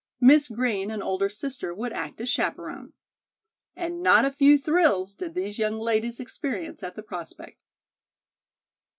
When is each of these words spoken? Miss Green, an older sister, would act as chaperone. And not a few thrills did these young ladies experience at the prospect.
Miss 0.19 0.47
Green, 0.49 0.89
an 0.89 1.03
older 1.03 1.29
sister, 1.29 1.75
would 1.75 1.93
act 1.93 2.19
as 2.21 2.27
chaperone. 2.27 2.93
And 3.75 4.01
not 4.01 4.25
a 4.25 4.31
few 4.31 4.57
thrills 4.57 5.13
did 5.13 5.35
these 5.35 5.59
young 5.59 5.77
ladies 5.77 6.19
experience 6.19 6.81
at 6.81 6.95
the 6.95 7.03
prospect. 7.03 7.59